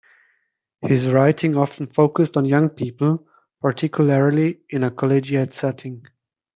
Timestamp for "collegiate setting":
4.89-6.03